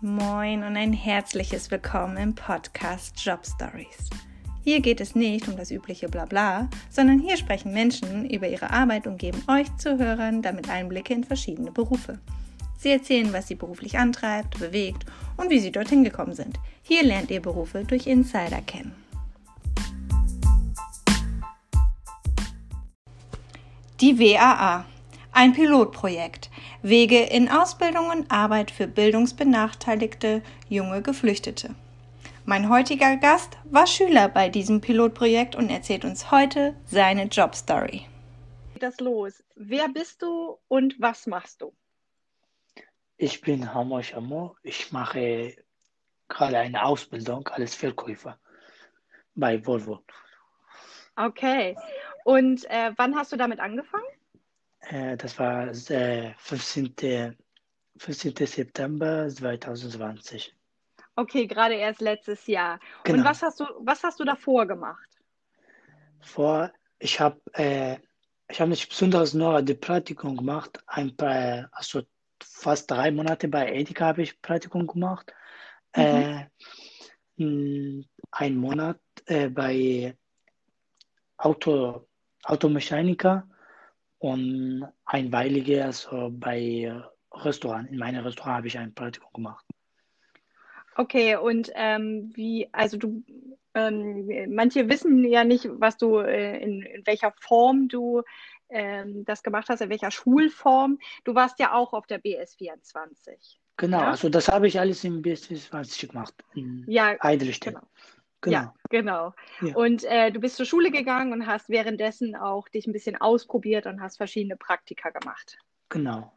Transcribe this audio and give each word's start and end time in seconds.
Moin 0.00 0.62
und 0.62 0.76
ein 0.76 0.92
herzliches 0.92 1.72
Willkommen 1.72 2.16
im 2.18 2.32
Podcast 2.32 3.18
Job 3.18 3.44
Stories. 3.44 4.08
Hier 4.62 4.78
geht 4.78 5.00
es 5.00 5.16
nicht 5.16 5.48
um 5.48 5.56
das 5.56 5.72
übliche 5.72 6.08
Blabla, 6.08 6.68
sondern 6.88 7.18
hier 7.18 7.36
sprechen 7.36 7.72
Menschen 7.72 8.30
über 8.30 8.46
ihre 8.46 8.70
Arbeit 8.70 9.08
und 9.08 9.18
geben 9.18 9.42
euch 9.48 9.66
Zuhörern 9.76 10.40
damit 10.40 10.70
Einblicke 10.70 11.14
in 11.14 11.24
verschiedene 11.24 11.72
Berufe. 11.72 12.20
Sie 12.78 12.90
erzählen, 12.90 13.32
was 13.32 13.48
sie 13.48 13.56
beruflich 13.56 13.98
antreibt, 13.98 14.60
bewegt 14.60 15.04
und 15.36 15.50
wie 15.50 15.58
sie 15.58 15.72
dorthin 15.72 16.04
gekommen 16.04 16.34
sind. 16.34 16.60
Hier 16.82 17.02
lernt 17.02 17.32
ihr 17.32 17.42
Berufe 17.42 17.82
durch 17.82 18.06
Insider 18.06 18.62
kennen. 18.62 18.94
Die 24.00 24.16
WAA, 24.16 24.84
ein 25.32 25.54
Pilotprojekt, 25.54 26.50
Wege 26.82 27.24
in 27.24 27.48
Ausbildung 27.48 28.08
und 28.10 28.30
Arbeit 28.30 28.70
für 28.70 28.86
bildungsbenachteiligte 28.86 30.42
junge 30.68 31.02
Geflüchtete. 31.02 31.74
Mein 32.44 32.68
heutiger 32.68 33.16
Gast 33.16 33.58
war 33.64 33.86
Schüler 33.86 34.28
bei 34.28 34.48
diesem 34.48 34.80
Pilotprojekt 34.80 35.56
und 35.56 35.70
erzählt 35.70 36.04
uns 36.04 36.30
heute 36.30 36.74
seine 36.86 37.24
Jobstory. 37.24 38.06
Geht 38.72 38.82
das 38.82 39.00
los? 39.00 39.42
Wer 39.56 39.88
bist 39.88 40.22
du 40.22 40.56
und 40.68 40.94
was 41.00 41.26
machst 41.26 41.62
du? 41.62 41.74
Ich 43.16 43.40
bin 43.40 43.74
Hamor 43.74 44.04
Shamo. 44.04 44.56
Ich 44.62 44.92
mache 44.92 45.56
gerade 46.28 46.58
eine 46.58 46.84
Ausbildung 46.84 47.48
als 47.48 47.74
Verkäufer 47.74 48.38
bei 49.34 49.66
Volvo. 49.66 49.98
Okay. 51.16 51.76
Und 52.24 52.64
äh, 52.70 52.92
wann 52.96 53.16
hast 53.16 53.32
du 53.32 53.36
damit 53.36 53.58
angefangen? 53.58 54.04
Äh, 54.88 55.16
das 55.16 55.38
war 55.38 55.68
äh, 55.68 56.34
15. 56.38 57.36
15. 57.98 58.46
September 58.46 59.28
2020. 59.28 60.54
Okay, 61.16 61.46
gerade 61.46 61.74
erst 61.74 62.00
letztes 62.00 62.46
Jahr. 62.46 62.78
Genau. 63.02 63.18
Und 63.18 63.24
was 63.24 63.42
hast 63.42 63.58
du, 63.58 63.64
was 63.80 64.02
hast 64.04 64.20
du 64.20 64.24
davor 64.24 64.66
gemacht? 64.66 65.08
Vor, 66.20 66.72
ich 67.00 67.18
habe 67.18 67.40
äh, 67.54 67.98
ich 68.50 68.60
habe 68.60 68.70
nicht 68.70 68.88
besonders 68.88 69.34
nur 69.34 69.60
die 69.62 69.74
Praktikum 69.74 70.36
gemacht, 70.36 70.82
ein 70.86 71.14
paar, 71.14 71.68
also 71.72 72.02
fast 72.42 72.90
drei 72.90 73.10
Monate 73.10 73.48
bei 73.48 73.72
Edeka 73.72 74.06
habe 74.06 74.22
ich 74.22 74.40
Praktikum 74.40 74.86
gemacht. 74.86 75.32
Mhm. 75.94 76.02
Äh, 76.02 76.46
ein 78.30 78.56
Monat 78.56 79.00
äh, 79.26 79.48
bei 79.48 80.16
Auto, 81.36 82.08
Automechaniker 82.44 83.48
und 84.18 84.86
einweilige 85.04 85.84
also 85.84 86.30
bei 86.32 86.92
Restaurant. 87.32 87.90
In 87.90 87.98
meinem 87.98 88.24
Restaurant 88.24 88.56
habe 88.58 88.66
ich 88.66 88.78
ein 88.78 88.94
Praktikum 88.94 89.30
gemacht. 89.32 89.64
Okay, 90.96 91.36
und 91.36 91.70
ähm, 91.76 92.32
wie, 92.34 92.68
also 92.72 92.96
du, 92.96 93.22
ähm, 93.74 94.52
manche 94.52 94.88
wissen 94.88 95.24
ja 95.24 95.44
nicht, 95.44 95.68
was 95.70 95.96
du, 95.96 96.18
äh, 96.18 96.58
in, 96.58 96.82
in 96.82 97.06
welcher 97.06 97.32
Form 97.38 97.86
du 97.88 98.22
ähm, 98.68 99.24
das 99.24 99.42
gemacht 99.44 99.68
hast, 99.68 99.80
in 99.80 99.90
welcher 99.90 100.10
Schulform. 100.10 100.98
Du 101.24 101.34
warst 101.36 101.60
ja 101.60 101.72
auch 101.72 101.92
auf 101.92 102.06
der 102.06 102.18
BS 102.18 102.54
24. 102.56 103.60
Genau, 103.76 104.00
Ja? 104.00 104.10
also 104.10 104.28
das 104.28 104.48
habe 104.48 104.66
ich 104.66 104.80
alles 104.80 105.04
im 105.04 105.22
BS20 105.22 106.08
gemacht, 106.08 106.34
in 106.54 106.84
Ja, 106.88 107.14
Eidelstedt. 107.20 107.74
genau. 107.74 107.86
Genau. 108.40 108.56
Ja, 108.56 108.74
genau. 108.88 109.34
Ja. 109.60 109.74
Und 109.74 110.04
äh, 110.04 110.30
du 110.30 110.40
bist 110.40 110.56
zur 110.56 110.66
Schule 110.66 110.90
gegangen 110.90 111.32
und 111.32 111.46
hast 111.46 111.68
währenddessen 111.68 112.36
auch 112.36 112.68
dich 112.68 112.86
ein 112.86 112.92
bisschen 112.92 113.16
ausprobiert 113.20 113.86
und 113.86 114.00
hast 114.00 114.16
verschiedene 114.16 114.56
Praktika 114.56 115.10
gemacht. 115.10 115.58
Genau. 115.88 116.32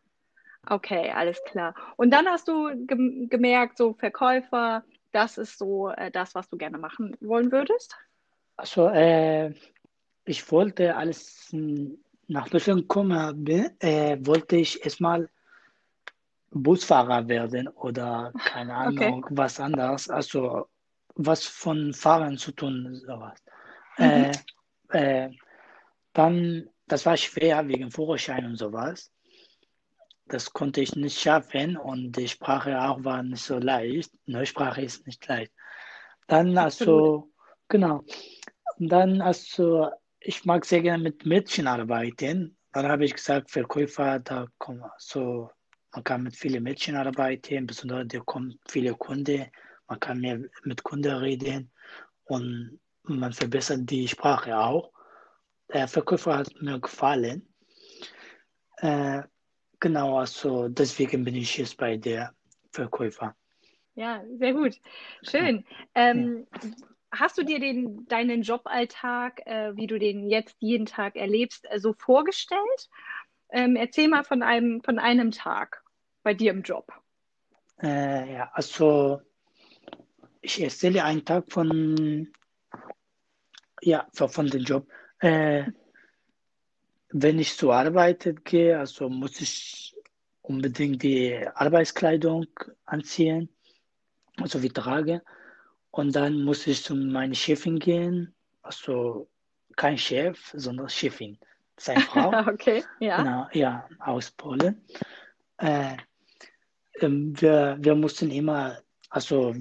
Okay, 0.67 1.11
alles 1.11 1.41
klar. 1.43 1.73
Und 1.97 2.11
dann 2.11 2.27
hast 2.27 2.47
du 2.47 2.69
gem 2.85 3.27
gemerkt, 3.29 3.77
so 3.77 3.93
Verkäufer, 3.93 4.83
das 5.11 5.37
ist 5.37 5.57
so 5.57 5.89
äh, 5.89 6.11
das, 6.11 6.35
was 6.35 6.49
du 6.49 6.57
gerne 6.57 6.77
machen 6.77 7.17
wollen 7.19 7.51
würdest? 7.51 7.95
Also, 8.57 8.87
äh, 8.89 9.53
ich 10.25 10.51
wollte, 10.51 10.95
als 10.95 11.49
hm, 11.51 11.97
nach 12.27 12.47
Deutschland 12.47 12.81
gekommen 12.81 13.13
habe, 13.13 13.71
äh, 13.79 14.17
wollte 14.21 14.57
ich 14.57 14.83
erstmal 14.83 15.29
Busfahrer 16.51 17.27
werden 17.27 17.67
oder 17.69 18.31
keine 18.45 18.73
Okay. 18.87 19.07
Ahnung, 19.07 19.25
was 19.31 19.59
anderes. 19.59 20.09
Also, 20.09 20.67
was 21.15 21.45
von 21.45 21.93
Fahren 21.93 22.37
zu 22.37 22.51
tun, 22.51 23.01
sowas. 23.05 23.37
Mhm. 23.97 24.31
Äh, 24.91 25.25
äh, 25.25 25.29
dann, 26.13 26.69
das 26.87 27.05
war 27.05 27.17
schwer 27.17 27.67
wegen 27.67 27.91
Führerschein 27.91 28.45
und 28.45 28.57
sowas. 28.57 29.11
Das 30.27 30.51
konnte 30.51 30.81
ich 30.81 30.95
nicht 30.95 31.19
schaffen 31.19 31.77
und 31.77 32.13
die 32.13 32.27
Sprache 32.27 32.79
auch 32.81 33.03
war 33.03 33.21
nicht 33.21 33.43
so 33.43 33.57
leicht. 33.57 34.11
Neue 34.25 34.45
Sprache 34.45 34.81
ist 34.81 35.05
nicht 35.05 35.27
leicht. 35.27 35.51
Dann 36.27 36.57
also, 36.57 37.29
genau. 37.67 38.03
Dann 38.77 39.21
also, 39.21 39.89
ich 40.19 40.45
mag 40.45 40.65
sehr 40.65 40.81
gerne 40.81 41.03
mit 41.03 41.25
Mädchen 41.25 41.67
arbeiten. 41.67 42.55
Dann 42.71 42.87
habe 42.87 43.03
ich 43.03 43.13
gesagt, 43.13 43.51
Verkäufer, 43.51 44.19
da 44.19 44.47
kommen 44.57 44.85
so, 44.97 45.49
man 45.93 46.03
kann 46.03 46.23
mit 46.23 46.35
vielen 46.37 46.63
Mädchen 46.63 46.95
arbeiten, 46.95 47.67
besonders 47.67 48.05
da 48.07 48.19
kommen 48.19 48.57
viele 48.69 48.93
Kunden, 48.93 49.47
man 49.91 49.99
kann 49.99 50.21
mehr 50.21 50.39
mit 50.63 50.83
Kunden 50.83 51.11
reden 51.11 51.69
und 52.23 52.79
man 53.03 53.33
verbessert 53.33 53.89
die 53.89 54.07
Sprache 54.07 54.57
auch. 54.57 54.93
Der 55.73 55.85
Verkäufer 55.89 56.37
hat 56.37 56.61
mir 56.61 56.79
gefallen. 56.79 57.53
Äh, 58.77 59.23
genau, 59.81 60.19
also 60.19 60.69
deswegen 60.69 61.25
bin 61.25 61.35
ich 61.35 61.57
jetzt 61.57 61.75
bei 61.75 61.97
der 61.97 62.33
Verkäufer. 62.71 63.35
Ja, 63.95 64.23
sehr 64.37 64.53
gut. 64.53 64.79
Schön. 65.23 65.65
Ähm, 65.93 66.47
hast 67.11 67.37
du 67.37 67.43
dir 67.43 67.59
den, 67.59 68.05
deinen 68.05 68.43
Joballtag, 68.43 69.45
äh, 69.45 69.75
wie 69.75 69.87
du 69.87 69.99
den 69.99 70.29
jetzt 70.29 70.55
jeden 70.59 70.85
Tag 70.85 71.17
erlebst, 71.17 71.69
äh, 71.69 71.79
so 71.81 71.91
vorgestellt? 71.91 72.89
Ähm, 73.49 73.75
erzähl 73.75 74.07
mal 74.07 74.23
von 74.23 74.41
einem, 74.41 74.81
von 74.81 74.99
einem 74.99 75.31
Tag 75.31 75.83
bei 76.23 76.33
dir 76.33 76.51
im 76.51 76.61
Job. 76.61 76.93
Äh, 77.83 78.35
ja, 78.35 78.51
also 78.53 79.21
ich 80.41 80.61
erzähle 80.61 81.03
einen 81.03 81.23
Tag 81.23 81.51
von, 81.51 82.27
ja, 83.81 84.07
von, 84.13 84.47
dem 84.47 84.63
Job. 84.63 84.87
Äh, 85.19 85.65
wenn 87.09 87.39
ich 87.39 87.55
zur 87.55 87.75
Arbeit 87.75 88.43
gehe, 88.43 88.79
also 88.79 89.09
muss 89.09 89.39
ich 89.41 89.95
unbedingt 90.41 91.03
die 91.03 91.37
Arbeitskleidung 91.53 92.47
anziehen, 92.85 93.49
also 94.37 94.61
wie 94.63 94.69
trage. 94.69 95.21
Und 95.91 96.15
dann 96.15 96.43
muss 96.43 96.65
ich 96.67 96.83
zu 96.83 96.95
meiner 96.95 97.35
Chefin 97.35 97.77
gehen, 97.77 98.33
also 98.61 99.29
kein 99.75 99.97
Chef, 99.97 100.51
sondern 100.55 100.89
Chefin, 100.89 101.37
seine 101.77 102.01
Frau. 102.09 102.29
Okay, 102.47 102.83
ja. 102.99 103.17
Genau, 103.17 103.47
ja, 103.53 103.87
aus 103.99 104.31
Polen. 104.31 104.81
Äh, 105.57 105.97
ähm, 107.01 107.39
wir, 107.39 107.77
wir 107.79 107.95
mussten 107.95 108.31
immer, 108.31 108.77
also 109.09 109.53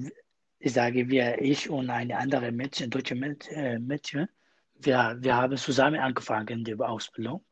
ich 0.61 0.73
sage 0.73 1.09
wir, 1.09 1.41
ich 1.41 1.69
und 1.69 1.89
eine 1.89 2.17
andere 2.17 2.51
Mädchen, 2.51 2.89
deutsche 2.89 3.15
Mädchen, 3.15 3.55
äh, 3.55 3.79
Mädchen 3.79 4.27
wir, 4.85 5.17
wir 5.19 5.35
haben 5.35 5.57
zusammen 5.57 5.99
angefangen, 5.99 6.63
die 6.63 6.75
Ausbildung. 6.79 7.43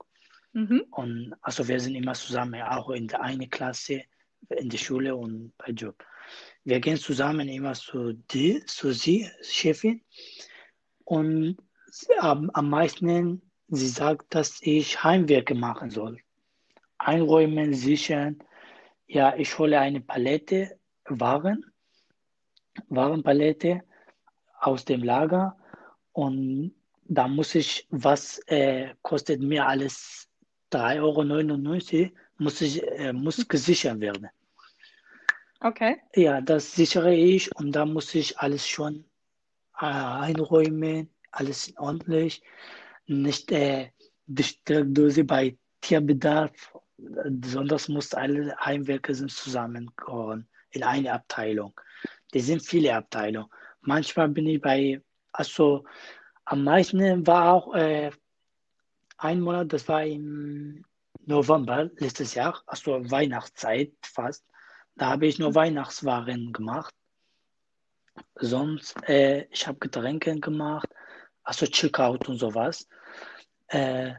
Mhm. 0.53 0.85
Und 0.91 1.35
also 1.41 1.67
wir 1.67 1.79
sind 1.79 1.95
immer 1.95 2.13
zusammen, 2.13 2.61
auch 2.61 2.89
in 2.89 3.07
der 3.07 3.21
einen 3.21 3.49
Klasse, 3.49 4.03
in 4.49 4.69
der 4.69 4.77
Schule 4.77 5.15
und 5.15 5.53
bei 5.57 5.71
Job. 5.71 6.03
Wir 6.63 6.79
gehen 6.79 6.97
zusammen 6.97 7.47
immer 7.47 7.73
zu 7.73 8.13
die, 8.13 8.63
zu 8.65 8.91
sie, 8.93 9.29
Chefin. 9.41 10.01
Und 11.03 11.57
am, 12.19 12.49
am 12.51 12.69
meisten, 12.69 13.41
sie 13.67 13.87
sagt, 13.87 14.33
dass 14.35 14.59
ich 14.61 15.03
Heimwerke 15.03 15.55
machen 15.55 15.89
soll. 15.89 16.19
Einräumen, 16.97 17.73
sichern. 17.73 18.43
Ja, 19.07 19.35
ich 19.35 19.57
hole 19.57 19.79
eine 19.79 20.01
Palette 20.01 20.77
Waren, 21.05 21.65
Warenpalette 22.89 23.81
aus 24.59 24.85
dem 24.85 25.03
Lager 25.03 25.57
und 26.13 26.73
da 27.05 27.27
muss 27.27 27.55
ich, 27.55 27.87
was 27.89 28.39
äh, 28.47 28.93
kostet 29.01 29.41
mir 29.41 29.65
alles 29.65 30.27
3,99 30.71 32.03
Euro, 32.03 32.11
muss, 32.37 32.61
ich, 32.61 32.83
äh, 32.83 33.13
muss 33.13 33.47
gesichert 33.47 33.99
werden. 33.99 34.29
Okay. 35.61 35.97
Ja, 36.15 36.39
das 36.39 36.73
sichere 36.73 37.13
ich 37.13 37.53
und 37.57 37.73
da 37.73 37.85
muss 37.85 38.13
ich 38.15 38.37
alles 38.37 38.67
schon 38.67 39.05
äh, 39.79 39.85
einräumen, 39.85 41.09
alles 41.31 41.73
ordentlich, 41.77 42.41
nicht 43.07 43.51
äh, 43.51 43.89
die 44.27 44.43
Steckdose 44.43 45.23
bei 45.23 45.57
Tierbedarf, 45.81 46.77
sondern 46.97 47.79
muss 47.89 48.13
alle 48.13 48.55
Heimwerker 48.57 49.13
sind 49.13 49.31
zusammengehören 49.31 50.47
in 50.71 50.83
eine 50.83 51.13
Abteilung. 51.13 51.73
Die 52.33 52.39
sind 52.39 52.65
viele 52.65 52.95
Abteilungen. 52.95 53.49
Manchmal 53.81 54.29
bin 54.29 54.47
ich 54.47 54.61
bei, 54.61 55.01
also 55.31 55.85
am 56.45 56.63
meisten 56.63 57.25
war 57.25 57.53
auch 57.53 57.73
äh, 57.75 58.11
ein 59.17 59.41
Monat, 59.41 59.73
das 59.73 59.87
war 59.87 60.03
im 60.03 60.83
November 61.25 61.89
letztes 61.97 62.33
Jahr, 62.33 62.61
also 62.65 63.09
Weihnachtszeit 63.11 63.91
fast. 64.01 64.45
Da 64.95 65.11
habe 65.11 65.27
ich 65.27 65.39
nur 65.39 65.55
Weihnachtswaren 65.55 66.51
gemacht. 66.51 66.93
Sonst, 68.35 68.95
äh, 69.07 69.45
ich 69.51 69.65
habe 69.67 69.79
Getränke 69.79 70.39
gemacht, 70.39 70.89
also 71.43 71.65
Checkout 71.65 72.27
und 72.27 72.37
sowas. 72.37 72.87
Äh, 73.67 74.15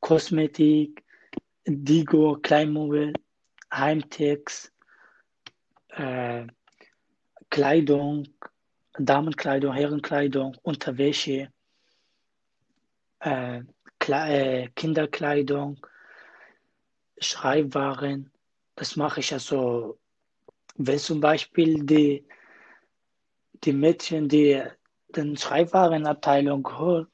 Kosmetik, 0.00 1.04
Digo, 1.66 2.38
Kleinmobil, 2.40 3.12
Heimtex, 3.72 4.72
äh, 5.88 6.46
Kleidung, 7.54 8.26
Damenkleidung, 8.98 9.72
Herrenkleidung, 9.72 10.56
Unterwäsche, 10.62 11.52
äh, 13.20 13.60
äh, 14.08 14.68
Kinderkleidung, 14.74 15.78
Schreibwaren. 17.20 18.32
Das 18.74 18.96
mache 18.96 19.20
ich 19.20 19.32
also, 19.32 20.00
wenn 20.78 20.98
zum 20.98 21.20
Beispiel 21.20 21.84
die, 21.84 22.26
die 23.62 23.72
Mädchen, 23.72 24.28
die 24.28 24.60
den 25.14 25.36
Schreibwarenabteilung 25.36 26.68
holt 26.76 27.08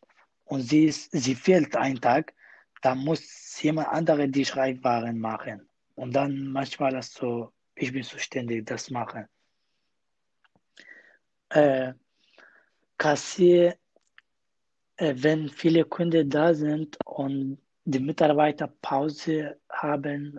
und 0.47 0.63
sie, 0.63 0.87
ist, 0.87 1.11
sie 1.13 1.35
fehlt 1.35 1.77
einen 1.77 2.01
Tag, 2.01 2.33
dann 2.81 3.01
muss 3.01 3.61
jemand 3.61 3.89
andere 3.89 4.27
die 4.27 4.47
Schreibwaren 4.47 5.19
machen. 5.19 5.69
Und 5.97 6.17
dann 6.17 6.47
manchmal 6.47 6.97
also, 6.97 7.53
ich 7.75 7.93
bin 7.93 8.05
zuständig, 8.05 8.65
das 8.65 8.89
machen. 8.89 9.29
Äh, 11.51 11.93
Kassier, 12.97 13.77
äh, 14.97 15.15
wenn 15.17 15.49
viele 15.49 15.85
Kunden 15.85 16.29
da 16.29 16.55
sind 16.55 16.99
und 17.05 17.59
die 17.85 17.99
Mitarbeiter 17.99 18.69
Pause 18.83 19.59
haben 19.69 20.39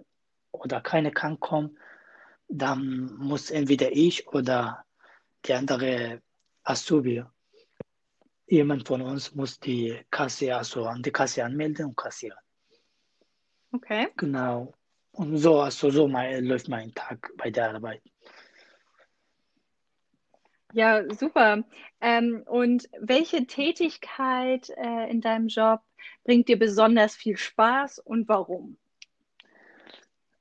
oder 0.52 0.82
keine 0.82 1.12
kann 1.12 1.40
kommen, 1.40 1.78
dann 2.48 3.16
muss 3.18 3.50
entweder 3.50 3.92
ich 3.92 4.28
oder 4.28 4.86
die 5.46 5.54
andere 5.54 6.22
Azubi, 6.64 7.24
jemand 8.48 8.88
von 8.88 9.02
uns 9.02 9.34
muss 9.34 9.60
die 9.60 10.00
Kasse, 10.12 10.56
also 10.56 10.86
an 10.86 11.02
die 11.02 11.12
Kasse 11.12 11.44
anmelden 11.44 11.88
und 11.88 11.98
kassieren. 11.98 12.38
Okay. 13.72 14.10
Genau. 14.18 14.74
Und 15.14 15.38
so, 15.38 15.62
also 15.62 15.90
so 15.90 16.08
mein, 16.08 16.46
läuft 16.46 16.68
mein 16.70 16.94
Tag 16.94 17.32
bei 17.38 17.50
der 17.50 17.74
Arbeit. 17.76 18.02
Ja, 20.74 21.04
super. 21.14 21.64
Ähm, 22.00 22.44
und 22.46 22.90
welche 23.00 23.46
Tätigkeit 23.46 24.70
äh, 24.78 25.10
in 25.10 25.22
deinem 25.22 25.48
Job 25.48 25.82
bringt 26.24 26.48
dir 26.48 26.58
besonders 26.58 27.16
viel 27.16 27.38
Spaß 27.38 28.00
und 28.00 28.28
warum? 28.28 28.78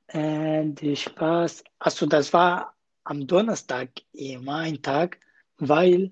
Äh, 0.08 0.64
die 0.66 0.96
Spaß, 0.96 1.64
also 1.78 2.06
das 2.06 2.32
war 2.32 2.74
am 3.04 3.26
Donnerstag 3.26 3.90
immer 4.12 4.58
ein 4.58 4.82
Tag, 4.82 5.18
weil 5.58 6.10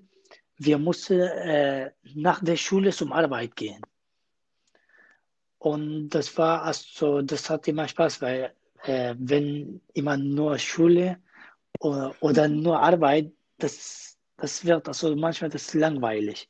wir 0.57 0.77
mussten 0.77 1.21
äh, 1.21 1.91
nach 2.15 2.43
der 2.43 2.57
Schule 2.57 2.91
zum 2.91 3.13
Arbeit 3.13 3.55
gehen. 3.55 3.81
Und 5.57 6.09
das 6.09 6.37
war 6.37 6.63
also, 6.63 7.21
das 7.21 7.49
hat 7.49 7.67
immer 7.67 7.87
Spaß, 7.87 8.21
weil 8.21 8.53
äh, 8.83 9.15
wenn 9.17 9.81
immer 9.93 10.17
nur 10.17 10.57
Schule 10.57 11.19
oder, 11.79 12.15
oder 12.21 12.47
nur 12.47 12.79
Arbeit, 12.79 13.31
das, 13.59 14.17
das 14.37 14.65
wird 14.65 14.87
also 14.87 15.15
manchmal 15.15 15.49
das 15.49 15.67
ist 15.67 15.73
langweilig. 15.73 16.49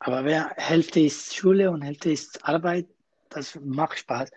Aber 0.00 0.24
wenn 0.24 0.48
Hälfte 0.56 1.00
ist 1.00 1.34
Schule 1.34 1.70
und 1.70 1.82
Hälfte 1.82 2.10
ist 2.12 2.44
Arbeit, 2.44 2.86
das 3.30 3.58
macht 3.62 3.98
Spaß, 3.98 4.30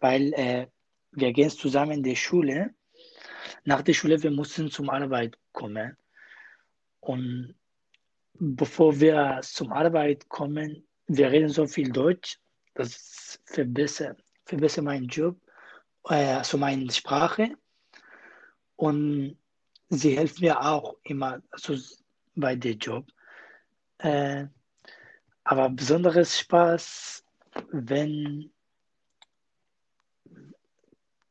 weil 0.00 0.32
äh, 0.34 0.66
wir 1.12 1.32
gehen 1.32 1.50
zusammen 1.50 1.92
in 1.92 2.02
die 2.02 2.16
Schule. 2.16 2.74
Nach 3.64 3.82
der 3.82 3.94
Schule, 3.94 4.22
wir 4.22 4.30
mussten 4.30 4.70
zum 4.70 4.90
Arbeit 4.90 5.38
kommen. 5.52 5.96
Und 7.00 7.54
bevor 8.34 8.98
wir 9.00 9.40
zum 9.42 9.72
Arbeit 9.72 10.28
kommen, 10.28 10.86
wir 11.06 11.30
reden 11.30 11.48
so 11.48 11.66
viel 11.66 11.90
Deutsch, 11.90 12.38
das 12.74 13.40
verbessert, 13.44 14.18
verbessert 14.44 14.84
meinen 14.84 15.06
Job, 15.06 15.36
äh, 16.08 16.34
also 16.34 16.58
meine 16.58 16.90
Sprache. 16.90 17.56
Und 18.76 19.38
sie 19.94 20.16
helfen 20.16 20.44
mir 20.44 20.60
auch 20.60 20.96
immer 21.04 21.40
also 21.50 21.74
bei 22.34 22.56
dem 22.56 22.78
Job. 22.78 23.06
Äh, 23.98 24.46
aber 25.44 25.68
besonderes 25.70 26.38
Spaß, 26.38 27.24
wenn, 27.70 28.50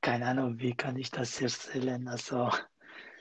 keine 0.02 0.28
Ahnung, 0.28 0.60
wie 0.60 0.74
kann 0.76 0.98
ich 0.98 1.10
das 1.12 1.42
erzählen? 1.42 2.08
Also, 2.08 2.50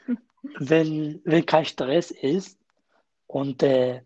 wenn, 0.58 1.20
wenn 1.24 1.46
kein 1.46 1.64
Stress 1.64 2.10
ist 2.10 2.58
und 3.26 3.62
äh, 3.62 4.02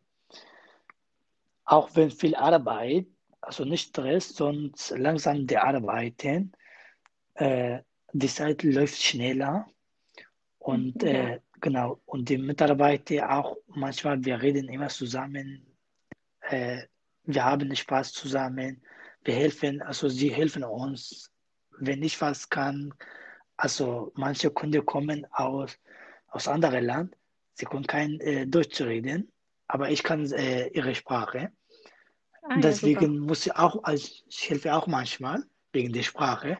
auch 1.64 1.90
wenn 1.94 2.10
viel 2.10 2.36
Arbeit, 2.36 3.06
also 3.40 3.64
nicht 3.64 3.88
Stress, 3.88 4.34
sondern 4.34 4.72
langsam 4.90 5.46
die 5.46 5.58
Arbeiten, 5.58 6.52
äh, 7.34 7.80
die 8.12 8.28
Zeit 8.28 8.62
läuft 8.62 9.02
schneller 9.02 9.68
und 10.66 11.00
Ja. 11.02 11.08
äh, 11.10 11.40
genau, 11.60 12.00
und 12.06 12.28
die 12.28 12.38
Mitarbeiter 12.38 13.30
auch 13.30 13.56
manchmal, 13.68 14.24
wir 14.24 14.42
reden 14.42 14.68
immer 14.68 14.88
zusammen, 14.88 15.64
äh, 16.40 16.82
wir 17.22 17.44
haben 17.44 17.74
Spaß 17.74 18.12
zusammen, 18.12 18.82
wir 19.22 19.34
helfen, 19.34 19.80
also 19.82 20.08
sie 20.08 20.28
helfen 20.28 20.64
uns, 20.64 21.30
wenn 21.78 22.02
ich 22.02 22.20
was 22.20 22.48
kann, 22.48 22.92
also 23.56 24.10
manche 24.16 24.50
Kunden 24.50 24.84
kommen 24.84 25.24
aus, 25.30 25.78
aus 26.28 26.48
anderen 26.48 26.84
Land, 26.84 27.16
sie 27.54 27.66
können 27.66 27.86
kein 27.86 28.18
äh, 28.20 28.44
Deutsch 28.44 28.80
reden, 28.80 29.30
aber 29.68 29.90
ich 29.90 30.02
kann 30.02 30.32
äh, 30.32 30.66
ihre 30.68 30.96
Sprache. 30.96 31.52
Ah, 32.42 32.54
ja. 32.54 32.60
Deswegen 32.60 33.20
muss 33.20 33.46
ich 33.46 33.54
auch, 33.54 33.84
also 33.84 34.08
ich 34.28 34.50
helfe 34.50 34.74
auch 34.74 34.88
manchmal 34.88 35.44
wegen 35.72 35.92
der 35.92 36.02
Sprache, 36.02 36.58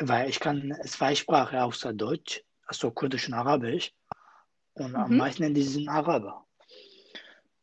weil 0.00 0.28
ich 0.28 0.40
kann 0.40 0.74
zwei 0.84 1.14
Sprachen 1.14 1.58
außer 1.60 1.92
Deutsch, 1.92 2.42
also 2.70 2.90
Kurdisch 2.92 3.26
und 3.28 3.34
Arabisch. 3.34 3.92
Und 4.74 4.94
am 4.94 5.10
Mhm. 5.10 5.16
meisten 5.18 5.52
die 5.52 5.62
sind 5.62 5.88
Araber. 5.88 6.46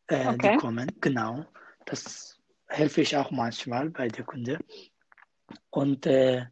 Äh, 0.06 0.34
Okay. 0.34 0.52
Die 0.52 0.56
kommen, 0.58 0.88
genau. 1.00 1.46
Das 1.86 2.38
helfe 2.66 3.00
ich 3.00 3.16
auch 3.16 3.30
manchmal 3.30 3.88
bei 3.90 4.08
der 4.08 4.24
Kunde. 4.24 4.58
Und 5.70 6.04
äh, 6.06 6.46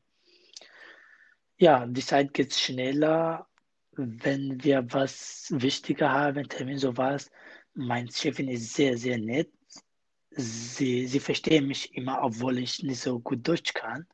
ja, 1.58 1.86
die 1.86 2.02
Zeit 2.02 2.32
geht 2.32 2.54
schneller, 2.54 3.46
wenn 3.92 4.62
wir 4.64 4.84
was 4.92 5.48
wichtiger 5.50 6.10
haben, 6.10 6.48
Termin, 6.48 6.78
sowas. 6.78 7.30
Mein 7.74 8.10
Chefin 8.10 8.48
ist 8.48 8.72
sehr, 8.72 8.96
sehr 8.96 9.18
nett. 9.18 9.50
Sie, 10.30 11.06
sie 11.06 11.20
verstehen 11.20 11.66
mich 11.66 11.94
immer, 11.94 12.22
obwohl 12.22 12.58
ich 12.58 12.82
nicht 12.82 13.00
so 13.00 13.18
gut 13.20 13.46
Deutsch 13.46 13.72
kann. 13.74 14.06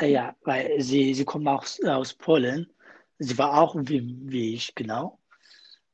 Äh, 0.00 0.12
ja, 0.12 0.36
weil 0.42 0.80
sie, 0.80 1.14
sie 1.14 1.24
kommt 1.24 1.48
auch 1.48 1.64
aus 1.86 2.14
Polen. 2.14 2.73
Sie 3.18 3.38
war 3.38 3.60
auch 3.60 3.74
wie, 3.76 4.16
wie 4.30 4.54
ich, 4.54 4.74
genau. 4.74 5.18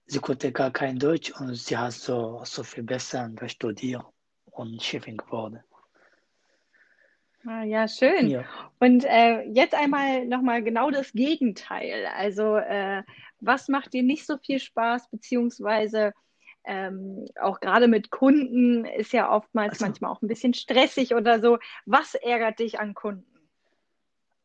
Sie 0.06 0.18
konnte 0.18 0.50
gar 0.50 0.70
kein 0.70 0.98
Deutsch 0.98 1.30
und 1.38 1.54
sie 1.54 1.76
hat 1.76 1.92
so, 1.92 2.42
so 2.44 2.64
viel 2.64 2.82
besser 2.82 3.30
studiert 3.46 4.04
und 4.50 4.82
Chefin 4.82 5.16
geworden. 5.16 5.60
Ah, 7.46 7.62
ja, 7.62 7.88
schön. 7.88 8.28
Ja. 8.28 8.44
Und 8.80 9.04
äh, 9.04 9.42
jetzt 9.44 9.74
einmal 9.74 10.26
nochmal 10.26 10.62
genau 10.62 10.90
das 10.90 11.12
Gegenteil. 11.12 12.06
Also, 12.14 12.56
äh, 12.56 13.02
was 13.40 13.68
macht 13.68 13.94
dir 13.94 14.02
nicht 14.02 14.26
so 14.26 14.36
viel 14.36 14.58
Spaß, 14.58 15.10
beziehungsweise 15.10 16.12
ähm, 16.64 17.26
auch 17.40 17.60
gerade 17.60 17.88
mit 17.88 18.10
Kunden 18.10 18.84
ist 18.84 19.12
ja 19.12 19.30
oftmals 19.34 19.74
Ach 19.74 19.78
so. 19.78 19.84
manchmal 19.86 20.10
auch 20.10 20.20
ein 20.20 20.28
bisschen 20.28 20.52
stressig 20.52 21.14
oder 21.14 21.40
so. 21.40 21.58
Was 21.86 22.14
ärgert 22.14 22.58
dich 22.58 22.78
an 22.78 22.92
Kunden? 22.92 23.24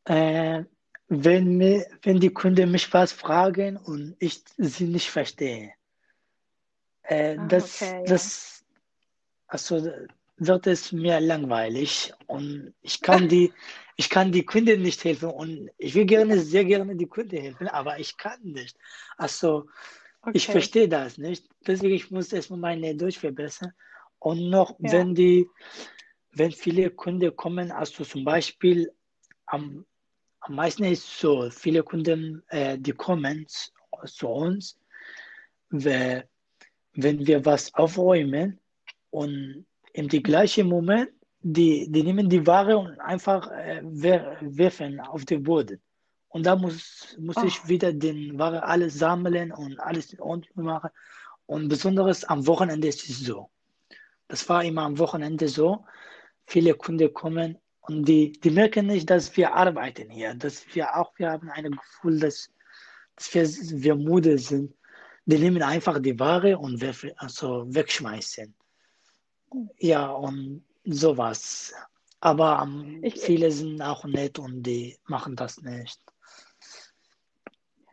Äh, 0.05 0.63
wenn, 1.07 1.57
mir, 1.57 1.85
wenn 2.03 2.19
die 2.19 2.29
Kunden 2.33 2.71
mich 2.71 2.91
was 2.93 3.11
fragen 3.13 3.77
und 3.77 4.15
ich 4.19 4.43
sie 4.57 4.85
nicht 4.85 5.09
verstehe, 5.09 5.73
äh, 7.03 7.37
Ah, 7.37 7.47
das, 7.47 7.95
okay, 7.95 8.05
ja. 8.07 8.31
das, 8.31 8.65
also 9.47 9.87
wird 10.37 10.67
es 10.67 10.91
mir 10.91 11.19
langweilig 11.19 12.13
und 12.27 12.73
ich 12.81 13.01
kann 13.01 13.27
die, 13.29 13.53
ich 13.95 14.09
kann 14.09 14.31
die 14.31 14.45
Kunden 14.45 14.81
nicht 14.81 15.03
helfen 15.03 15.29
und 15.29 15.69
ich 15.77 15.95
will 15.95 16.05
gerne, 16.05 16.39
sehr 16.39 16.65
gerne 16.65 16.95
die 16.95 17.07
Kunden 17.07 17.37
helfen, 17.37 17.67
aber 17.69 17.99
ich 17.99 18.17
kann 18.17 18.41
nicht. 18.43 18.77
Also 19.17 19.67
ich 20.31 20.47
Okay. 20.47 20.49
verstehe 20.49 20.89
das 20.89 21.17
nicht. 21.17 21.47
Deswegen 21.65 21.95
ich 21.95 22.11
muss 22.11 22.33
erstmal 22.33 22.59
meine 22.59 22.95
Deutsch 22.95 23.19
verbessern. 23.19 23.71
Und 24.19 24.49
noch, 24.49 24.75
Ja. 24.81 24.91
wenn 24.91 25.13
die, 25.15 25.47
wenn 26.33 26.51
viele 26.51 26.89
Kunden 26.91 27.35
kommen, 27.35 27.71
also 27.71 28.03
zum 28.03 28.25
Beispiel 28.25 28.91
am, 29.45 29.85
am 30.47 30.55
meisten 30.55 30.83
ist 30.85 31.19
so, 31.19 31.49
viele 31.49 31.83
Kunden, 31.83 32.43
äh, 32.49 32.77
die 32.77 32.91
kommen 32.91 33.45
zu, 33.47 34.27
uns, 34.27 34.79
we- 35.69 36.23
wenn 36.93 37.25
wir 37.27 37.43
was 37.45 37.73
aufräumen 37.73 38.59
und 39.09 39.65
im 39.93 40.07
gleichen 40.07 40.67
Moment, 40.67 41.09
die, 41.41 41.89
die 41.91 42.03
nehmen 42.03 42.29
die 42.29 42.45
Ware 42.45 42.77
und 42.77 42.99
einfach 42.99 43.49
äh, 43.51 43.81
wer- 43.83 44.37
werfen 44.41 44.99
auf 44.99 45.25
den 45.25 45.43
Boden. 45.43 45.81
Und 46.29 46.45
da 46.45 46.55
muss, 46.55 47.15
muss 47.19 47.37
Oh. 47.37 47.43
ich 47.45 47.67
wieder 47.67 47.93
den 47.93 48.37
Ware 48.37 48.63
alles 48.63 48.95
sammeln 48.99 49.51
und 49.51 49.79
alles 49.79 50.13
in 50.13 50.19
Ordnung 50.19 50.65
machen. 50.65 50.89
Und 51.45 51.69
besonders 51.69 52.23
am 52.25 52.45
Wochenende 52.47 52.87
ist 52.87 53.07
es 53.09 53.19
so. 53.19 53.49
Das 54.27 54.47
war 54.49 54.63
immer 54.63 54.81
am 54.83 54.97
Wochenende 54.99 55.47
so. 55.47 55.85
Viele 56.47 56.73
Kunden 56.73 57.13
kommen 57.13 57.57
und 57.87 58.05
die, 58.05 58.31
die 58.33 58.49
merken 58.49 58.87
nicht, 58.87 59.09
dass 59.09 59.35
wir 59.37 59.53
arbeiten 59.53 60.09
hier, 60.09 60.33
dass 60.35 60.65
wir 60.73 60.95
auch, 60.95 61.11
wir 61.17 61.31
haben 61.31 61.49
ein 61.49 61.71
Gefühl, 61.71 62.19
dass, 62.19 62.49
dass 63.15 63.33
wir, 63.33 63.47
wir 63.83 63.95
müde 63.95 64.37
sind. 64.37 64.73
Die 65.25 65.37
nehmen 65.39 65.61
einfach 65.63 65.99
die 65.99 66.19
Ware 66.19 66.57
und 66.57 66.81
werfen, 66.81 67.11
also 67.17 67.65
wegschmeißen. 67.67 68.53
Ja, 69.79 70.07
und 70.11 70.63
sowas. 70.83 71.73
Aber 72.19 72.61
ähm, 72.63 73.03
Ich- 73.03 73.19
viele 73.21 73.51
sind 73.51 73.81
auch 73.81 74.03
nett 74.05 74.37
und 74.39 74.63
die 74.63 74.97
machen 75.05 75.35
das 75.35 75.61
nicht. 75.61 75.99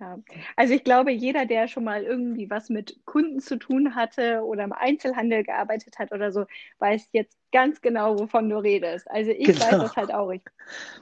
Ja. 0.03 0.19
Also 0.57 0.75
ich 0.75 0.83
glaube, 0.83 1.13
jeder, 1.13 1.47
der 1.47 1.69
schon 1.69 1.85
mal 1.85 2.03
irgendwie 2.03 2.51
was 2.51 2.69
mit 2.69 2.99
Kunden 3.05 3.39
zu 3.39 3.57
tun 3.57 3.95
hatte 3.95 4.43
oder 4.43 4.65
im 4.65 4.73
Einzelhandel 4.73 5.45
gearbeitet 5.45 5.99
hat 5.99 6.11
oder 6.11 6.33
so, 6.33 6.45
weiß 6.79 7.11
jetzt 7.13 7.39
ganz 7.53 7.81
genau, 7.81 8.19
wovon 8.19 8.49
du 8.49 8.57
redest. 8.57 9.09
Also 9.11 9.31
ich 9.31 9.49
weiß 9.49 9.71
Genau. 9.71 9.83
das 9.83 9.97
halt 9.97 10.13
auch. 10.13 10.31
Ich 10.33 10.43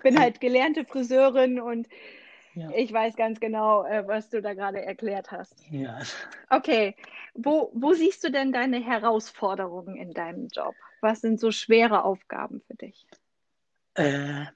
bin 0.02 0.19
halt 0.21 0.40
gelernte 0.40 0.85
Friseurin 0.85 1.61
und 1.61 1.88
Ja. 2.54 2.69
ich 2.75 2.92
weiß 2.92 3.16
ganz 3.16 3.40
genau, 3.40 3.85
äh, 3.85 4.07
was 4.07 4.28
du 4.28 4.42
da 4.42 4.52
gerade 4.54 4.83
erklärt 4.83 5.30
hast. 5.30 5.54
Ja. 5.71 6.00
Okay, 6.50 6.95
wo, 7.35 7.71
wo 7.73 7.95
siehst 7.95 8.23
du 8.25 8.30
denn 8.30 8.52
deine 8.52 8.80
Herausforderungen 8.85 9.97
in 9.97 10.12
deinem 10.12 10.49
Job? 10.49 10.75
Was 11.00 11.21
sind 11.21 11.40
so 11.40 11.52
schwere 11.52 12.04
Aufgaben 12.04 12.61
für 12.66 12.75
dich? 12.75 13.07
Äh, 13.95 14.47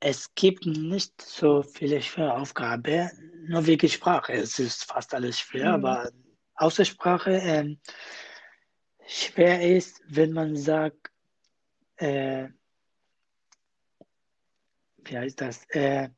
es 0.00 0.34
gibt 0.34 0.64
nicht 0.66 1.20
so 1.20 1.62
viele 1.62 2.00
schwere 2.02 2.34
Aufgaben, 2.34 3.10
nur 3.48 3.66
wegen 3.66 3.88
Sprache. 3.88 4.34
Es 4.34 4.58
ist 4.58 4.84
fast 4.84 5.14
alles 5.14 5.40
schwer, 5.40 5.76
Mhm. 5.76 5.84
aber 5.84 6.10
außer 6.54 6.84
Sprache 6.84 7.32
ähm, 7.32 7.80
schwer 9.06 9.60
ist, 9.76 10.02
wenn 10.08 10.32
man 10.32 10.56
sagt, 10.56 11.10
äh, 11.96 12.48
wie 15.04 15.18
heißt 15.18 15.40
das? 15.40 15.64
Äh, 15.70 16.10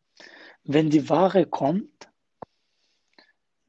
wenn 0.64 0.90
die 0.90 1.08
Ware 1.08 1.46
kommt, 1.46 2.08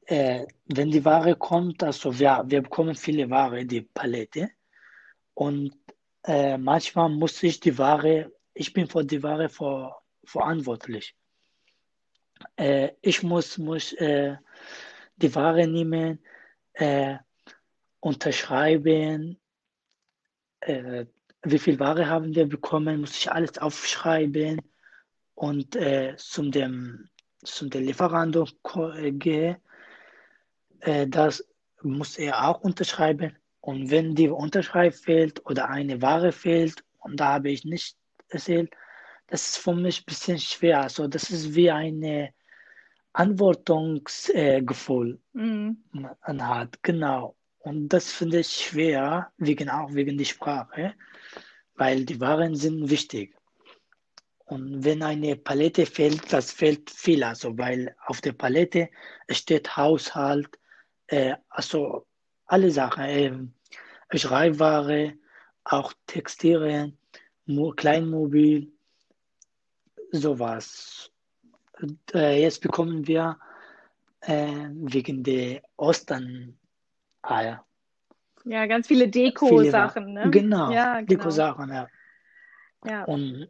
äh, 0.06 0.46
wenn 0.66 0.90
die 0.90 1.04
Ware 1.04 1.36
kommt, 1.36 1.82
also 1.82 2.18
wir, 2.18 2.42
wir 2.46 2.62
bekommen 2.62 2.94
viele 2.94 3.30
Ware, 3.30 3.64
die 3.64 3.82
Palette, 3.82 4.50
und 5.34 5.74
äh, 6.24 6.58
manchmal 6.58 7.08
muss 7.08 7.42
ich 7.42 7.60
die 7.60 7.78
Ware, 7.78 8.30
ich 8.52 8.72
bin 8.72 8.86
für 8.86 9.04
die 9.04 9.22
Ware 9.22 9.48
vor, 9.48 10.01
verantwortlich. 10.24 11.14
Äh, 12.56 12.90
ich 13.00 13.22
muss, 13.22 13.58
muss 13.58 13.92
äh, 13.94 14.36
die 15.16 15.34
Ware 15.34 15.66
nehmen, 15.66 16.18
äh, 16.74 17.16
unterschreiben, 18.00 19.40
äh, 20.60 21.06
wie 21.44 21.58
viel 21.58 21.78
Ware 21.78 22.08
haben 22.08 22.34
wir 22.34 22.46
bekommen, 22.46 23.00
muss 23.00 23.16
ich 23.16 23.30
alles 23.30 23.58
aufschreiben 23.58 24.60
und 25.34 25.76
äh, 25.76 26.14
zum 26.16 26.50
dem, 26.50 27.08
zum 27.42 27.70
dem 27.70 27.84
Lieferanten 27.84 28.48
ko- 28.62 28.92
äh, 28.92 29.12
gehe. 29.12 29.60
Das 31.06 31.46
muss 31.82 32.18
er 32.18 32.48
auch 32.48 32.60
unterschreiben. 32.60 33.36
Und 33.60 33.90
wenn 33.92 34.16
die 34.16 34.28
Unterschrift 34.28 35.04
fehlt 35.04 35.46
oder 35.46 35.68
eine 35.68 36.02
Ware 36.02 36.32
fehlt 36.32 36.82
und 36.98 37.20
da 37.20 37.34
habe 37.34 37.50
ich 37.50 37.64
nicht 37.64 37.96
erzählt, 38.28 38.72
das 39.32 39.48
ist 39.48 39.58
für 39.64 39.74
mich 39.74 40.02
ein 40.02 40.04
bisschen 40.04 40.38
schwer. 40.38 40.82
Also 40.82 41.08
das 41.08 41.30
ist 41.30 41.54
wie 41.54 41.70
eine 41.70 42.34
Antwortungsgefühl 43.14 45.18
Mhm. 45.32 45.82
man 45.90 46.46
hat. 46.46 46.82
Genau. 46.82 47.34
Und 47.60 47.88
das 47.88 48.12
finde 48.12 48.40
ich 48.40 48.48
schwer, 48.48 49.32
wegen, 49.38 49.70
auch 49.70 49.94
wegen 49.94 50.18
der 50.18 50.26
Sprache, 50.26 50.92
weil 51.76 52.04
die 52.04 52.20
Waren 52.20 52.56
sind 52.56 52.90
wichtig. 52.90 53.34
Und 54.44 54.84
wenn 54.84 55.02
eine 55.02 55.36
Palette 55.36 55.86
fehlt, 55.86 56.30
das 56.30 56.52
fehlt 56.52 56.90
viel, 56.90 57.24
also 57.24 57.56
weil 57.56 57.96
auf 58.04 58.20
der 58.20 58.34
Palette 58.34 58.90
steht 59.30 59.78
Haushalt, 59.78 60.58
äh, 61.06 61.36
also 61.48 62.04
alle 62.44 62.70
Sachen, 62.70 63.04
äh, 63.04 63.32
Schreibware, 64.18 65.14
auch 65.64 65.94
Textilien, 66.06 66.98
Mo 67.46 67.72
Kleinmobil, 67.72 68.70
sowas. 70.12 71.10
Äh, 72.14 72.40
jetzt 72.40 72.60
bekommen 72.60 73.06
wir 73.06 73.38
äh, 74.20 74.68
wegen 74.70 75.22
der 75.22 75.62
Ostern 75.76 76.56
Eier. 77.22 77.64
Ja, 78.44 78.66
ganz 78.66 78.88
viele 78.88 79.08
Deko-Sachen, 79.08 80.14
ne? 80.14 80.30
Genau, 80.30 80.70
Ja, 80.70 81.00
genau. 81.00 81.06
Deko-Sachen, 81.06 81.72
ja. 81.72 81.88
Ja. 82.84 83.04
Und 83.04 83.48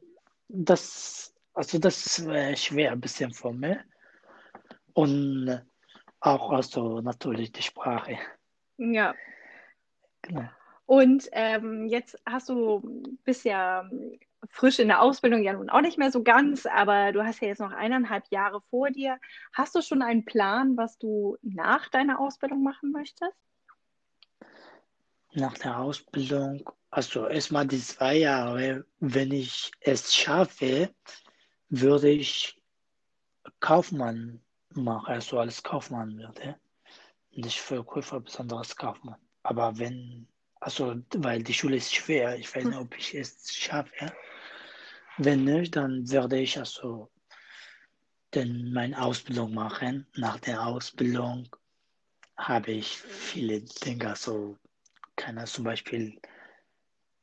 das, 0.48 1.34
also 1.54 1.78
das 1.78 2.06
ist 2.06 2.26
äh, 2.26 2.54
schwer 2.56 2.92
ein 2.92 3.00
bisschen 3.00 3.32
für 3.32 3.52
mich. 3.52 3.78
Und 4.92 5.62
auch 6.20 6.52
also 6.52 7.00
natürlich 7.00 7.52
die 7.52 7.62
Sprache. 7.62 8.18
Ja. 8.76 9.14
Genau. 10.22 10.48
Und 10.86 11.28
ähm, 11.32 11.86
jetzt 11.86 12.20
hast 12.26 12.50
du, 12.50 12.82
bist 13.24 13.44
ja 13.44 13.88
frisch 14.50 14.78
in 14.78 14.88
der 14.88 15.02
Ausbildung, 15.02 15.42
ja 15.42 15.52
nun 15.52 15.70
auch 15.70 15.80
nicht 15.80 15.98
mehr 15.98 16.10
so 16.10 16.22
ganz, 16.22 16.66
aber 16.66 17.12
du 17.12 17.24
hast 17.24 17.40
ja 17.40 17.48
jetzt 17.48 17.60
noch 17.60 17.72
eineinhalb 17.72 18.24
Jahre 18.30 18.60
vor 18.70 18.90
dir. 18.90 19.18
Hast 19.52 19.74
du 19.74 19.82
schon 19.82 20.02
einen 20.02 20.24
Plan, 20.24 20.76
was 20.76 20.98
du 20.98 21.36
nach 21.42 21.88
deiner 21.88 22.20
Ausbildung 22.20 22.62
machen 22.62 22.92
möchtest? 22.92 23.36
Nach 25.34 25.56
der 25.56 25.78
Ausbildung, 25.78 26.68
also 26.90 27.26
erstmal 27.26 27.66
die 27.66 27.80
zwei 27.80 28.16
Jahre, 28.16 28.84
wenn 29.00 29.32
ich 29.32 29.70
es 29.80 30.14
schaffe, 30.14 30.90
würde 31.70 32.10
ich 32.10 32.60
Kaufmann 33.60 34.42
machen, 34.74 35.14
also 35.14 35.38
als 35.38 35.62
Kaufmann 35.62 36.18
würde. 36.18 36.56
Nicht 37.30 37.60
Verkäufer, 37.60 38.20
besonderes 38.20 38.76
Kaufmann. 38.76 39.16
Aber 39.42 39.78
wenn, 39.78 40.28
also, 40.60 40.96
weil 41.14 41.42
die 41.42 41.54
Schule 41.54 41.76
ist 41.76 41.94
schwer, 41.94 42.36
ich 42.36 42.54
weiß 42.54 42.64
nicht, 42.64 42.78
ob 42.78 42.96
ich 42.98 43.14
es 43.14 43.54
schaffe. 43.54 44.12
Wenn 45.18 45.44
nicht, 45.44 45.76
dann 45.76 46.10
werde 46.10 46.38
ich 46.38 46.58
also 46.58 47.10
dann 48.30 48.72
meine 48.72 49.00
Ausbildung 49.00 49.52
machen. 49.52 50.06
Nach 50.14 50.38
der 50.40 50.66
Ausbildung 50.66 51.48
habe 52.36 52.72
ich 52.72 52.96
viele 52.96 53.60
Dinge, 53.60 54.08
also 54.08 54.56
keine 55.16 55.44
zum 55.44 55.64
Beispiel, 55.64 56.18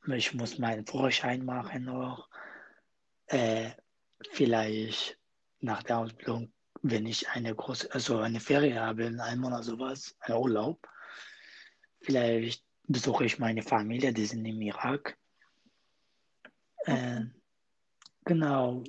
ich 0.05 0.34
muss 0.34 0.60
meinen 0.60 0.86
Führerschein 0.86 1.43
machen 1.43 1.86
noch. 1.86 2.29
Äh, 3.27 3.72
vielleicht 4.31 5.19
nach 5.60 5.84
der 5.84 6.00
Ausbildung, 6.00 6.53
wenn 6.81 7.05
ich 7.05 7.27
eine 7.29 7.53
große, 7.55 7.91
also 7.91 8.19
eine 8.19 8.39
Ferie 8.39 8.79
habe, 8.79 9.05
in 9.05 9.19
einem 9.19 9.41
Monat 9.41 9.63
sowas, 9.63 10.15
einen 10.19 10.38
Urlaub, 10.38 10.88
vielleicht 12.01 12.63
besuche 12.84 13.25
ich 13.25 13.39
meine 13.39 13.63
Familie, 13.63 14.13
die 14.13 14.25
sind 14.25 14.46
im 14.46 14.62
Irak. 14.62 15.17
Äh, 16.86 17.25
genau. 18.30 18.84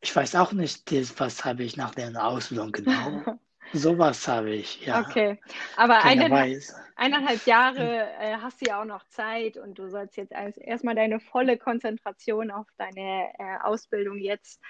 Ich 0.00 0.14
weiß 0.14 0.36
auch 0.36 0.52
nicht, 0.52 0.90
was 1.18 1.44
habe 1.44 1.64
ich 1.64 1.76
nach 1.76 1.94
der 1.94 2.24
Ausbildung 2.24 2.72
genau. 2.72 3.22
Sowas 3.72 4.26
habe 4.28 4.54
ich, 4.54 4.86
ja. 4.86 5.00
Okay, 5.00 5.38
aber 5.76 5.98
eineinhalb, 5.98 6.62
eineinhalb 6.94 7.44
Jahre 7.46 8.08
äh, 8.20 8.36
hast 8.40 8.60
du 8.62 8.66
ja 8.66 8.80
auch 8.80 8.84
noch 8.84 9.04
Zeit 9.08 9.56
und 9.56 9.78
du 9.78 9.90
sollst 9.90 10.16
jetzt 10.16 10.32
erst- 10.32 10.58
erstmal 10.58 10.94
deine 10.94 11.18
volle 11.18 11.58
Konzentration 11.58 12.50
auf 12.50 12.66
deine 12.78 13.32
äh, 13.38 13.58
Ausbildung 13.62 14.18
jetzt 14.18 14.60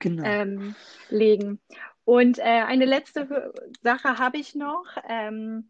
Genau. 0.00 0.24
ähm, 0.24 0.74
legen. 1.10 1.60
Und 2.04 2.38
äh, 2.38 2.42
eine 2.42 2.86
letzte 2.86 3.52
Sache 3.82 4.18
habe 4.18 4.38
ich 4.38 4.54
noch. 4.54 4.86
Ähm, 5.08 5.68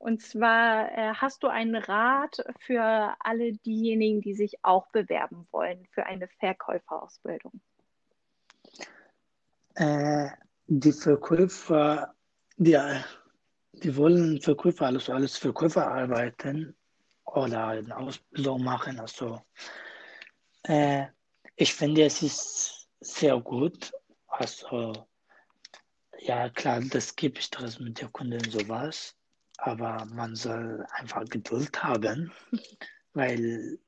und 0.00 0.22
zwar 0.22 0.90
äh, 0.96 1.12
hast 1.14 1.42
du 1.42 1.48
einen 1.48 1.76
Rat 1.76 2.42
für 2.60 3.14
alle 3.20 3.52
diejenigen, 3.52 4.22
die 4.22 4.32
sich 4.32 4.54
auch 4.62 4.86
bewerben 4.92 5.46
wollen 5.50 5.84
für 5.90 6.06
eine 6.06 6.26
Verkäuferausbildung? 6.26 7.60
Äh, 9.74 10.30
die 10.66 10.92
Verkäufer, 10.92 12.14
die, 12.56 12.78
die 13.74 13.94
wollen 13.94 14.40
Verkäufer, 14.40 14.86
also 14.86 15.12
alles 15.12 15.36
Verkäufer 15.36 15.86
arbeiten 15.86 16.74
oder 17.26 17.66
eine 17.66 17.94
Ausbildung 17.94 18.64
machen. 18.64 18.98
Also, 19.00 19.42
äh, 20.62 21.08
ich 21.56 21.74
finde, 21.74 22.04
es 22.04 22.22
ist 22.22 22.88
sehr 23.00 23.38
gut. 23.38 23.92
Also, 24.28 25.06
ja, 26.20 26.48
klar, 26.48 26.80
das 26.88 27.14
gibt 27.14 27.42
Stress 27.42 27.78
mit 27.78 28.00
der 28.00 28.08
Kunden 28.08 28.34
und 28.34 28.50
sowas, 28.50 29.14
aber 29.62 30.06
man 30.06 30.34
soll 30.34 30.86
einfach 30.92 31.24
Geduld 31.26 31.82
haben, 31.82 32.32
weil 33.14 33.78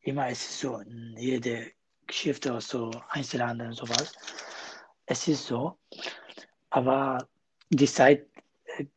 immer 0.00 0.30
ist 0.30 0.48
es 0.48 0.60
so 0.60 0.78
in 0.78 1.16
jeder 1.18 1.62
Geschäfte, 2.06 2.52
also 2.52 2.90
Einzelhandel 3.10 3.68
und 3.68 3.74
sowas. 3.74 4.12
es 5.06 5.28
ist 5.28 5.46
so. 5.46 5.78
Aber 6.70 7.28
die 7.70 7.86
Zeit 7.86 8.26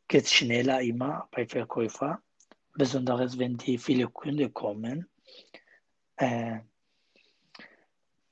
geht 0.07 0.29
schneller 0.29 0.81
immer 0.81 1.27
bei 1.31 1.45
Verkäufern, 1.47 2.17
besonders 2.75 3.37
wenn 3.37 3.57
die 3.57 3.77
viele 3.77 4.07
Kunden 4.07 4.53
kommen. 4.53 5.09
Äh, 6.17 6.59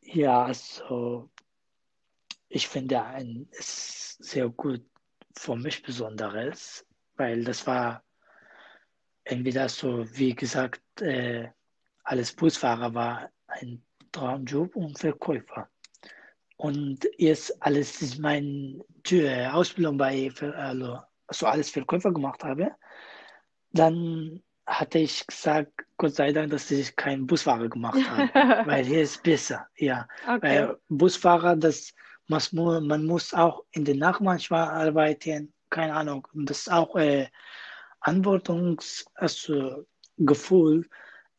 ja, 0.02 0.46
also 0.46 1.30
ich 2.50 2.68
finde 2.68 3.02
ein, 3.04 3.48
sehr 3.52 4.50
gut 4.50 4.84
für 5.36 5.56
mich 5.56 5.82
Besonderes, 5.82 6.86
weil 7.20 7.44
das 7.44 7.68
war 7.68 8.04
entweder 9.26 9.70
so, 9.70 10.06
wie 10.18 10.34
gesagt, 10.34 10.82
äh, 11.02 11.50
als 12.04 12.34
Busfahrer 12.34 12.94
war 12.94 13.30
ein 13.48 13.84
Traumjob 14.12 14.76
und 14.76 14.98
Verkäufer. 14.98 15.70
Und 16.58 17.08
jetzt 17.18 17.62
alles 17.62 18.02
ist 18.02 18.20
meine 18.20 18.84
Ausbildung 19.54 19.98
bei, 19.98 20.32
also, 20.56 21.00
also 21.28 21.46
alles 21.46 21.70
Verkäufer 21.70 22.12
gemacht 22.12 22.44
habe, 22.44 22.72
dann 23.72 24.42
hatte 24.66 25.00
ich 25.00 25.26
gesagt, 25.28 25.74
Gott 25.98 26.16
sei 26.16 26.32
Dank, 26.32 26.52
dass 26.52 26.72
ich 26.72 26.96
keinen 26.96 27.28
Busfahrer 27.28 27.70
gemacht 27.70 28.00
habe, 28.10 28.30
weil 28.68 28.86
hier 28.86 29.02
ist 29.02 29.22
besser, 29.24 29.68
ja. 29.76 30.08
Okay. 30.28 30.42
Weil 30.42 30.78
Busfahrer, 30.90 31.56
das 31.56 31.94
man, 32.30 32.88
man 32.88 33.06
muss 33.06 33.34
auch 33.34 33.64
in 33.72 33.86
der 33.86 33.96
Nacht 33.96 34.22
manchmal 34.22 34.68
arbeiten, 34.68 35.54
keine 35.70 35.94
Ahnung, 35.94 36.28
und 36.34 36.50
das 36.50 36.60
ist 36.60 36.72
auch 36.72 36.96
äh, 36.96 37.28
Antwortungsgefühl 38.02 39.58
also, 40.18 40.90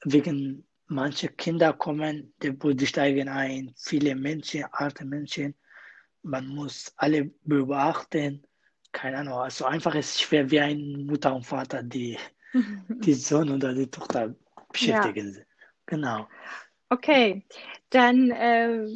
wegen 0.04 0.64
manche 0.86 1.28
Kinder 1.28 1.72
kommen, 1.72 2.32
die, 2.42 2.52
die 2.52 2.86
steigen 2.86 3.28
ein, 3.28 3.72
viele 3.76 4.14
Menschen, 4.14 4.64
alte 4.72 5.04
Menschen, 5.04 5.54
man 6.22 6.46
muss 6.48 6.92
alle 6.96 7.30
beobachten, 7.44 8.44
keine 8.92 9.18
Ahnung, 9.18 9.34
also 9.34 9.64
einfach 9.64 9.94
ist 9.94 10.14
es 10.14 10.20
schwer 10.20 10.50
wie 10.50 10.60
ein 10.60 11.06
Mutter 11.06 11.34
und 11.34 11.46
Vater, 11.46 11.82
die 11.82 12.18
die 12.88 13.14
Sohn 13.14 13.50
oder 13.50 13.72
die 13.72 13.86
Tochter 13.86 14.34
beschäftigen. 14.72 15.34
Ja. 15.34 15.42
Genau. 15.86 16.28
Okay, 16.88 17.44
dann 17.90 18.30
äh, 18.30 18.86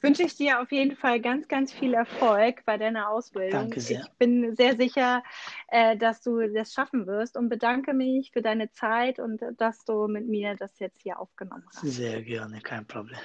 wünsche 0.00 0.22
ich 0.22 0.36
dir 0.36 0.60
auf 0.60 0.72
jeden 0.72 0.96
Fall 0.96 1.20
ganz, 1.20 1.48
ganz 1.48 1.72
viel 1.72 1.94
Erfolg 1.94 2.64
bei 2.64 2.76
deiner 2.76 3.10
Ausbildung. 3.10 3.60
Danke 3.60 3.80
sehr. 3.80 4.00
Ich 4.00 4.12
bin 4.18 4.54
sehr 4.56 4.76
sicher, 4.76 5.22
äh, 5.68 5.96
dass 5.96 6.22
du 6.22 6.52
das 6.52 6.72
schaffen 6.72 7.06
wirst 7.06 7.36
und 7.36 7.48
bedanke 7.48 7.92
mich 7.94 8.30
für 8.32 8.42
deine 8.42 8.70
Zeit 8.70 9.18
und 9.18 9.40
dass 9.58 9.84
du 9.84 10.08
mit 10.08 10.26
mir 10.26 10.54
das 10.56 10.78
jetzt 10.78 11.02
hier 11.02 11.20
aufgenommen 11.20 11.64
hast. 11.66 11.80
Sehr 11.82 12.22
gerne, 12.22 12.60
kein 12.60 12.86
Problem. 12.86 13.18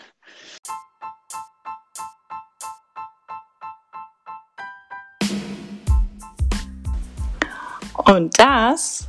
Und 8.08 8.38
das 8.38 9.08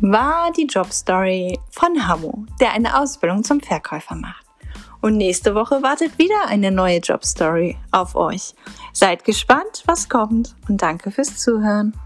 war 0.00 0.52
die 0.52 0.66
Jobstory 0.66 1.58
von 1.70 2.06
Hamo, 2.06 2.44
der 2.60 2.72
eine 2.72 2.96
Ausbildung 3.00 3.42
zum 3.42 3.60
Verkäufer 3.60 4.14
macht. 4.14 4.45
Und 5.06 5.18
nächste 5.18 5.54
Woche 5.54 5.84
wartet 5.84 6.18
wieder 6.18 6.48
eine 6.48 6.72
neue 6.72 6.98
Jobstory 6.98 7.76
auf 7.92 8.16
euch. 8.16 8.54
Seid 8.92 9.22
gespannt, 9.22 9.84
was 9.86 10.08
kommt 10.08 10.56
und 10.68 10.82
danke 10.82 11.12
fürs 11.12 11.38
Zuhören. 11.38 11.96